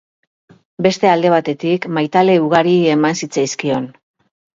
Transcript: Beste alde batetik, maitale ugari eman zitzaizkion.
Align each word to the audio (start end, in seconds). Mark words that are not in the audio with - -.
Beste 0.85 1.09
alde 1.09 1.31
batetik, 1.33 1.85
maitale 1.97 2.37
ugari 2.45 2.73
eman 2.95 3.21
zitzaizkion. 3.21 3.87